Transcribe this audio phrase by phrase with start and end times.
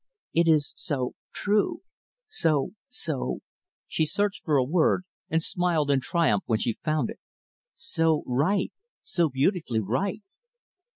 [0.33, 1.81] "It is so true,
[2.27, 3.41] so so"
[3.87, 7.19] she searched for a word, and smiled in triumph when she found it
[7.75, 10.23] "so right so beautifully right.